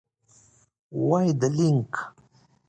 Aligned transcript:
Why 0.89 1.31
the 1.31 1.49
link? 1.51 1.95